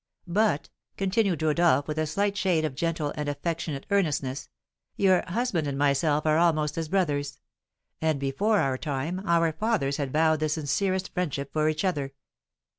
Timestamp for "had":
9.97-10.11